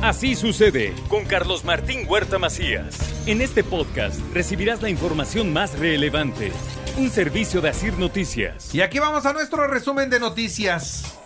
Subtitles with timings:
[0.00, 2.96] Así sucede con Carlos Martín Huerta Macías.
[3.26, 6.52] En este podcast recibirás la información más relevante.
[6.98, 8.72] Un servicio de Asir Noticias.
[8.72, 11.18] Y aquí vamos a nuestro resumen de noticias.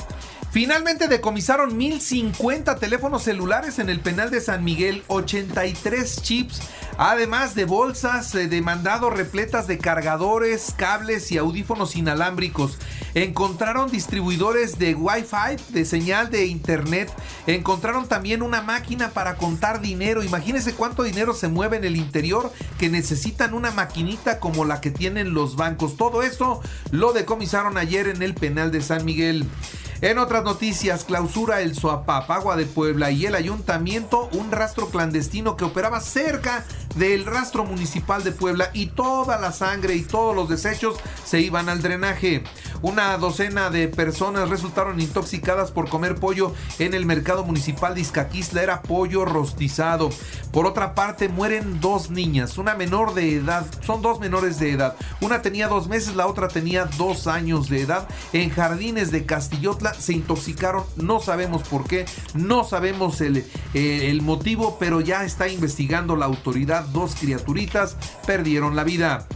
[0.52, 6.62] Finalmente decomisaron 1050 teléfonos celulares en el penal de San Miguel, 83 chips,
[7.10, 12.78] además de bolsas de mandado repletas de cargadores, cables y audífonos inalámbricos.
[13.14, 17.12] Encontraron distribuidores de Wi-Fi, de señal de internet.
[17.48, 20.22] Encontraron también una máquina para contar dinero.
[20.22, 24.92] Imagínense cuánto dinero se mueve en el interior que necesitan una maquinita como la que
[24.92, 25.96] tienen los bancos.
[25.96, 26.60] Todo eso
[26.92, 29.48] lo decomisaron ayer en el penal de San Miguel.
[30.02, 35.64] En otras noticias, clausura el Agua de Puebla y el ayuntamiento un rastro clandestino que
[35.64, 40.96] operaba cerca del rastro municipal de Puebla y toda la sangre y todos los desechos
[41.24, 42.44] se iban al drenaje.
[42.82, 48.60] Una docena de personas resultaron intoxicadas por comer pollo en el mercado municipal de Izcaquisla.
[48.60, 50.10] Era pollo rostizado.
[50.50, 54.96] Por otra parte, mueren dos niñas, una menor de edad, son dos menores de edad.
[55.20, 58.08] Una tenía dos meses, la otra tenía dos años de edad.
[58.32, 62.04] En jardines de Castillotla se intoxicaron, no sabemos por qué,
[62.34, 63.38] no sabemos el,
[63.74, 66.84] eh, el motivo, pero ya está investigando la autoridad.
[66.86, 69.28] Dos criaturitas perdieron la vida.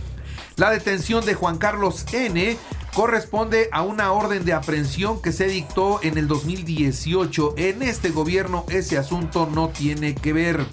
[0.56, 2.56] La detención de Juan Carlos N
[2.96, 7.52] corresponde a una orden de aprehensión que se dictó en el 2018.
[7.58, 10.64] En este gobierno ese asunto no tiene que ver.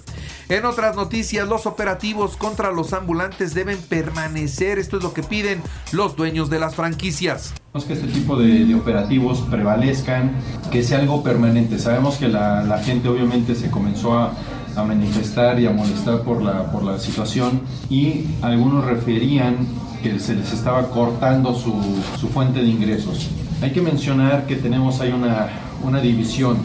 [0.48, 4.78] En otras noticias, los operativos contra los ambulantes deben permanecer.
[4.78, 5.60] Esto es lo que piden
[5.92, 7.52] los dueños de las franquicias.
[7.86, 10.32] Que este tipo de, operativos prevalezcan,
[10.70, 11.78] que sea algo permanente.
[11.78, 14.32] Sabemos que la, gente obviamente se comenzó a,
[14.76, 19.66] a, manifestar y a molestar por la, por la situación y algunos referían
[20.04, 21.72] que se les estaba cortando su,
[22.20, 23.30] su fuente de ingresos.
[23.62, 25.48] Hay que mencionar que tenemos ahí una,
[25.82, 26.58] una división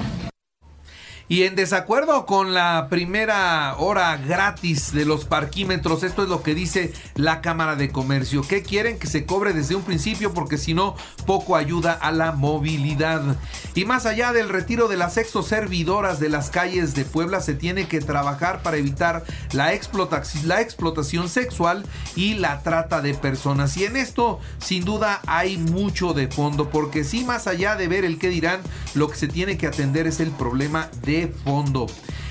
[1.29, 6.55] y en desacuerdo con la primera hora gratis de los parquímetros, esto es lo que
[6.55, 8.41] dice la Cámara de Comercio.
[8.41, 8.97] ¿Qué quieren?
[8.97, 10.95] Que se cobre desde un principio porque si no,
[11.27, 13.37] poco ayuda a la movilidad.
[13.75, 17.87] Y más allá del retiro de las exoservidoras de las calles de Puebla, se tiene
[17.87, 21.85] que trabajar para evitar la, explotación sexual
[22.15, 23.77] y la trata de personas.
[23.77, 28.03] Y en esto, sin duda, hay mucho de fondo, porque sí, más allá de ver
[28.03, 28.61] el que dirán,
[28.95, 31.87] lo que se tiene que atender es el problema de fondo.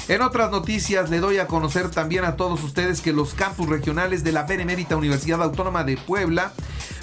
[0.08, 4.24] En otras noticias le doy a conocer también a todos ustedes que los campus regionales
[4.24, 6.52] de la Benemérita Universidad Autónoma de Puebla,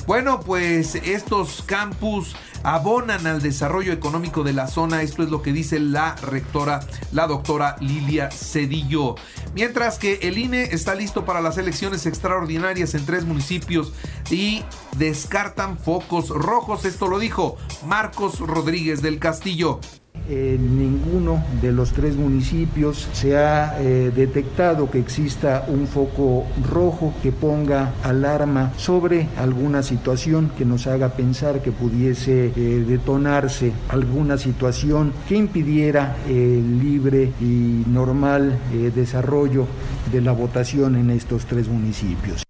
[0.07, 5.03] bueno, pues estos campus abonan al desarrollo económico de la zona.
[5.03, 6.79] Esto es lo que dice la rectora,
[7.12, 9.16] la doctora Lilia Cedillo.
[9.53, 13.94] Mientras que el INE está listo para las elecciones extraordinarias en tres municipios
[14.29, 14.63] y
[14.97, 16.85] descartan focos rojos.
[16.85, 19.79] Esto lo dijo Marcos Rodríguez del Castillo.
[20.28, 27.14] En ninguno de los tres municipios se ha eh, detectado que exista un foco rojo
[27.22, 34.38] que ponga alarma sobre alguna situación que nos haga pensar que pudiese eh, detonarse alguna
[34.38, 39.68] situación que impidiera el libre y normal eh, desarrollo
[40.12, 42.46] de la votación en estos tres municipios.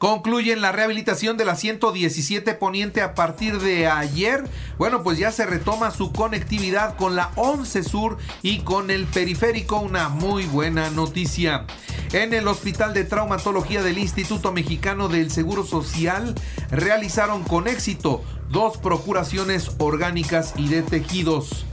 [0.00, 4.42] Concluyen la rehabilitación de la 117 Poniente a partir de ayer.
[4.78, 9.78] Bueno, pues ya se retoma su conectividad con la 11 Sur y con el periférico.
[9.78, 11.66] Una muy buena noticia.
[12.14, 16.34] En el Hospital de Traumatología del Instituto Mexicano del Seguro Social
[16.70, 21.66] realizaron con éxito dos procuraciones orgánicas y de tejidos.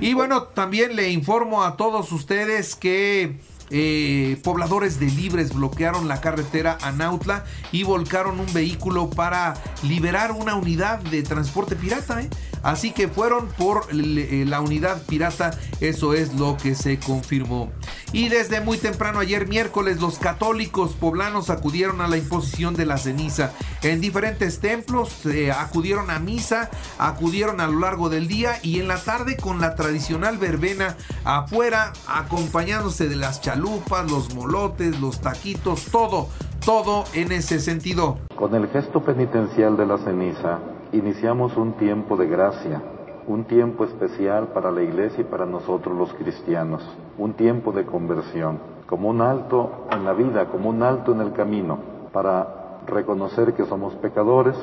[0.00, 3.38] Y bueno, también le informo a todos ustedes que
[3.76, 10.30] eh, pobladores de Libres bloquearon la carretera a Nautla y volcaron un vehículo para liberar
[10.30, 12.22] una unidad de transporte pirata.
[12.22, 12.30] ¿eh?
[12.62, 17.72] Así que fueron por eh, la unidad pirata, eso es lo que se confirmó.
[18.12, 22.96] Y desde muy temprano ayer miércoles los católicos poblanos acudieron a la imposición de la
[22.96, 23.50] ceniza.
[23.82, 25.10] En diferentes templos
[25.52, 29.74] acudieron a misa, acudieron a lo largo del día y en la tarde con la
[29.74, 33.63] tradicional verbena afuera acompañándose de las chalupas,
[34.10, 36.26] los molotes, los taquitos, todo,
[36.64, 38.18] todo en ese sentido.
[38.36, 40.58] Con el gesto penitencial de la ceniza
[40.92, 42.82] iniciamos un tiempo de gracia,
[43.26, 46.82] un tiempo especial para la iglesia y para nosotros los cristianos,
[47.16, 51.32] un tiempo de conversión, como un alto en la vida, como un alto en el
[51.32, 51.78] camino,
[52.12, 54.56] para reconocer que somos pecadores,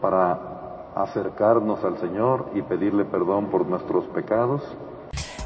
[0.00, 4.62] para acercarnos al Señor y pedirle perdón por nuestros pecados.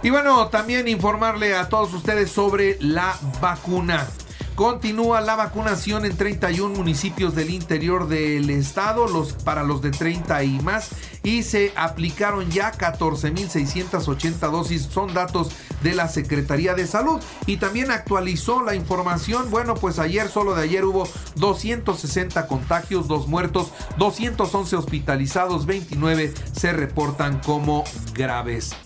[0.04, 4.06] Y bueno, también informarle a todos ustedes sobre la vacuna.
[4.54, 10.44] Continúa la vacunación en 31 municipios del interior del estado, los, para los de 30
[10.44, 10.90] y más,
[11.22, 15.52] y se aplicaron ya 14.680 dosis, son datos
[15.82, 17.22] de la Secretaría de Salud.
[17.46, 23.26] Y también actualizó la información, bueno, pues ayer, solo de ayer hubo 260 contagios, dos
[23.26, 28.76] muertos, 211 hospitalizados, 29 se reportan como graves.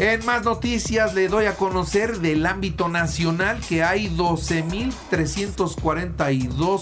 [0.00, 6.80] En más noticias le doy a conocer del ámbito nacional que hay 12.342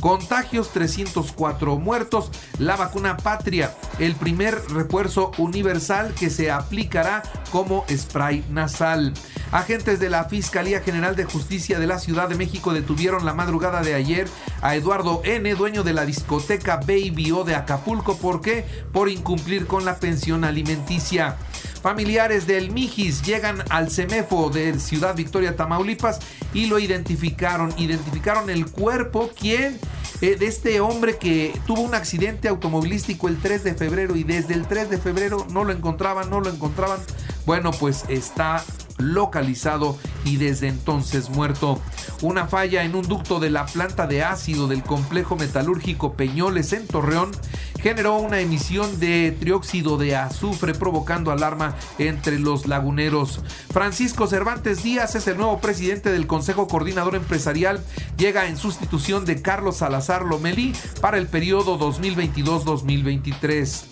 [0.00, 2.30] contagios, 304 muertos.
[2.60, 9.12] La vacuna Patria, el primer refuerzo universal que se aplicará como spray nasal.
[9.50, 13.82] Agentes de la Fiscalía General de Justicia de la Ciudad de México detuvieron la madrugada
[13.82, 14.28] de ayer
[14.62, 18.16] a Eduardo N., dueño de la discoteca Baby O de Acapulco.
[18.18, 18.64] ¿Por qué?
[18.92, 21.36] Por incumplir con la pensión alimenticia.
[21.82, 26.20] Familiares del Mijis llegan al CEMEFO de Ciudad Victoria, Tamaulipas
[26.52, 27.72] y lo identificaron.
[27.78, 29.78] Identificaron el cuerpo, ¿quién?
[30.20, 34.52] Eh, de este hombre que tuvo un accidente automovilístico el 3 de febrero y desde
[34.52, 37.00] el 3 de febrero no lo encontraban, no lo encontraban.
[37.46, 38.62] Bueno, pues está
[39.00, 41.80] localizado y desde entonces muerto.
[42.22, 46.86] Una falla en un ducto de la planta de ácido del complejo metalúrgico Peñoles en
[46.86, 47.32] Torreón
[47.80, 53.40] generó una emisión de trióxido de azufre provocando alarma entre los laguneros.
[53.72, 57.82] Francisco Cervantes Díaz es el nuevo presidente del Consejo Coordinador Empresarial.
[58.18, 63.84] Llega en sustitución de Carlos Salazar Lomelí para el periodo 2022-2023.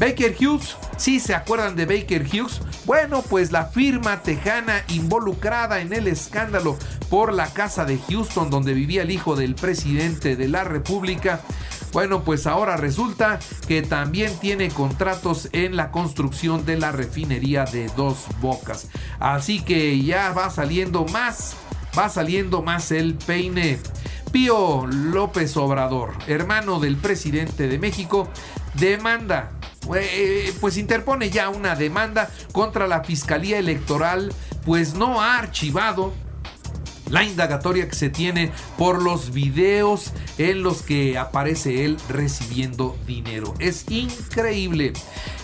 [0.00, 5.92] Baker Hughes, si se acuerdan de Baker Hughes, bueno, pues la firma tejana involucrada en
[5.92, 6.78] el escándalo
[7.10, 11.42] por la casa de Houston donde vivía el hijo del presidente de la República,
[11.92, 17.88] bueno, pues ahora resulta que también tiene contratos en la construcción de la refinería de
[17.94, 18.88] Dos Bocas.
[19.18, 21.56] Así que ya va saliendo más,
[21.98, 23.78] va saliendo más el peine.
[24.32, 28.30] Pío López Obrador, hermano del presidente de México,
[28.74, 29.50] demanda
[29.96, 34.32] eh, pues interpone ya una demanda contra la Fiscalía Electoral,
[34.64, 36.12] pues no ha archivado
[37.10, 43.54] la indagatoria que se tiene por los videos en los que aparece él recibiendo dinero.
[43.58, 44.92] Es increíble.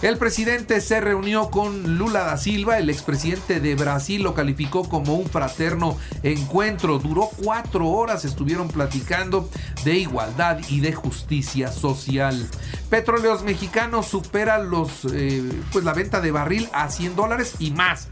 [0.03, 5.15] El presidente se reunió con Lula da Silva, el expresidente de Brasil lo calificó como
[5.15, 6.99] un fraterno encuentro.
[6.99, 9.49] Duró cuatro horas, estuvieron platicando
[9.85, 12.47] de igualdad y de justicia social.
[12.91, 18.09] Petróleos Mexicanos supera los, eh, pues la venta de barril a 100 dólares y más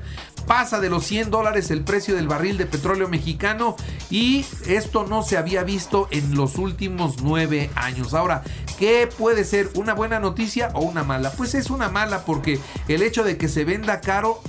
[0.47, 3.77] pasa de los 100 dólares el precio del barril de petróleo mexicano
[4.11, 8.15] y esto no se había visto en los últimos nueve años.
[8.15, 8.43] Ahora,
[8.79, 11.33] ¿qué puede ser una buena noticia o una mala?
[11.33, 14.41] Pues es una mala porque el hecho de que se venda caro,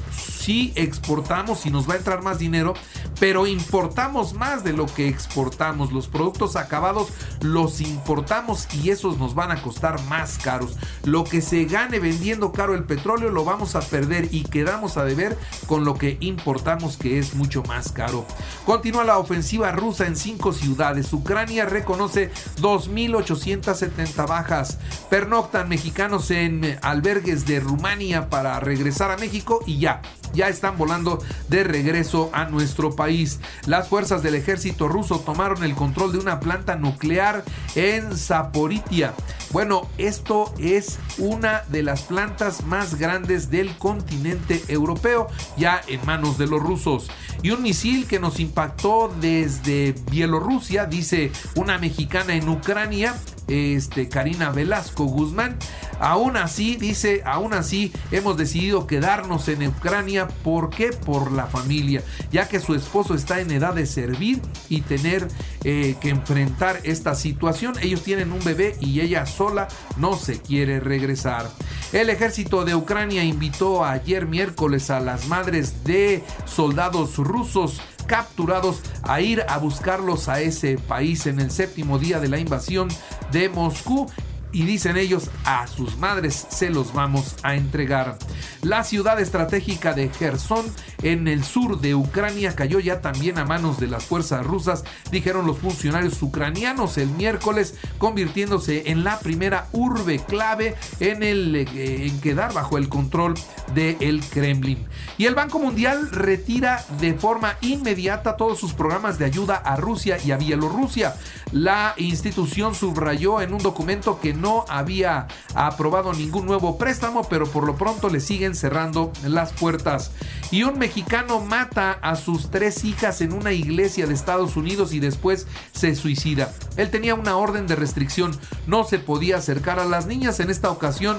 [0.45, 2.75] sí exportamos y nos va a entrar más dinero,
[3.19, 5.91] pero importamos más de lo que exportamos.
[5.91, 7.07] Los productos acabados
[7.41, 10.77] los importamos y esos nos van a costar más caros.
[11.03, 15.03] Lo que se gane vendiendo caro el petróleo lo vamos a perder y quedamos a
[15.03, 18.25] deber con lo que importamos que es mucho más caro.
[18.67, 21.11] Continúa la ofensiva rusa en cinco ciudades.
[21.11, 22.31] Ucrania reconoce
[22.61, 24.77] 2.870 bajas.
[25.09, 30.01] Pernoctan mexicanos en albergues de Rumania para regresar a México y ya,
[30.35, 33.39] ya están volando de regreso a nuestro país.
[33.65, 37.43] Las fuerzas del ejército ruso tomaron el control de una planta nuclear
[37.75, 39.13] en Zaporitia.
[39.51, 45.27] Bueno, esto es una de las plantas más grandes del continente europeo,
[45.57, 47.09] ya en manos de los rusos.
[47.41, 53.15] Y un misil que nos impactó desde Bielorrusia, dice una mexicana en Ucrania,
[53.47, 55.57] este, Karina Velasco Guzmán.
[55.99, 60.27] Aún así, dice, aún así hemos decidido quedarnos en Ucrania.
[60.27, 60.89] ¿Por qué?
[60.89, 65.27] Por la familia, ya que su esposo está en edad de servir y tener
[65.67, 67.73] eh, que enfrentar esta situación.
[67.81, 69.67] Ellos tienen un bebé y ella sola
[69.97, 71.49] no se quiere regresar.
[71.91, 79.21] El ejército de Ucrania invitó ayer miércoles a las madres de soldados rusos capturados a
[79.21, 82.87] ir a buscarlos a ese país en el séptimo día de la invasión
[83.31, 84.05] de Moscú
[84.51, 88.19] y dicen ellos a sus madres se los vamos a entregar.
[88.61, 90.65] La ciudad estratégica de Gerson
[91.03, 95.45] en el sur de Ucrania cayó ya también a manos de las fuerzas rusas, dijeron
[95.45, 102.19] los funcionarios ucranianos el miércoles, convirtiéndose en la primera urbe clave en, el, eh, en
[102.21, 103.35] quedar bajo el control
[103.73, 104.85] del el Kremlin.
[105.17, 110.17] Y el Banco Mundial retira de forma inmediata todos sus programas de ayuda a Rusia
[110.23, 111.15] y a Bielorrusia.
[111.51, 117.65] La institución subrayó en un documento que no había aprobado ningún nuevo préstamo, pero por
[117.65, 120.11] lo pronto le sigue siguen cerrando las puertas.
[120.51, 124.99] Y un mexicano mata a sus tres hijas en una iglesia de Estados Unidos y
[124.99, 126.53] después se suicida.
[126.75, 128.37] Él tenía una orden de restricción,
[128.67, 130.41] no se podía acercar a las niñas.
[130.41, 131.17] En esta ocasión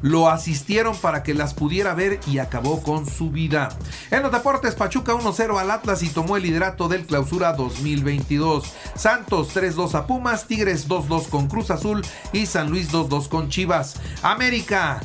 [0.00, 3.68] lo asistieron para que las pudiera ver y acabó con su vida.
[4.10, 8.64] En los deportes, Pachuca 1-0 al Atlas y tomó el liderato del clausura 2022.
[8.94, 13.96] Santos 3-2 a Pumas, Tigres 2-2 con Cruz Azul y San Luis 2-2 con Chivas.
[14.22, 15.02] América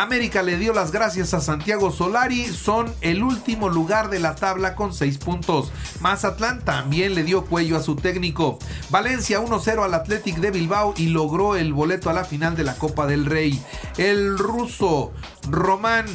[0.00, 4.74] América le dio las gracias a Santiago Solari, son el último lugar de la tabla
[4.74, 5.70] con 6 puntos.
[6.00, 8.58] Mazatlán también le dio cuello a su técnico.
[8.88, 12.74] Valencia 1-0 al Athletic de Bilbao y logró el boleto a la final de la
[12.76, 13.62] Copa del Rey.
[13.98, 15.12] El ruso
[15.50, 16.06] Román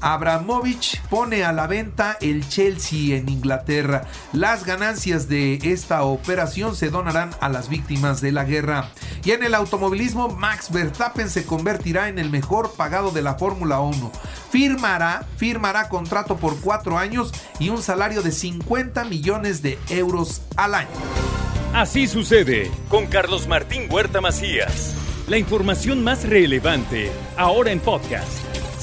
[0.00, 4.06] Abramovich pone a la venta el Chelsea en Inglaterra.
[4.32, 8.90] Las ganancias de esta operación se donarán a las víctimas de la guerra.
[9.24, 13.80] Y en el automovilismo, Max Verstappen se convertirá en el mejor pagado de la Fórmula
[13.80, 14.12] 1.
[14.50, 20.74] Firmará, firmará contrato por cuatro años y un salario de 50 millones de euros al
[20.74, 20.88] año.
[21.74, 24.94] Así sucede con Carlos Martín Huerta Macías.
[25.28, 28.45] La información más relevante, ahora en podcast.